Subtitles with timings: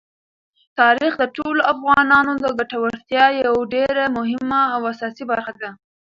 [0.79, 5.69] تاریخ د ټولو افغانانو د ګټورتیا یوه ډېره مهمه او اساسي برخه ده.